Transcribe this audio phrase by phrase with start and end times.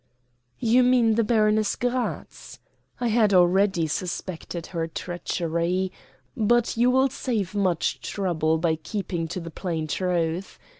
[0.57, 2.57] "You mean the Baroness Gratz.
[2.99, 5.91] I had already suspected her treachery;
[6.35, 10.57] but you will save much trouble by keeping to the plain truth.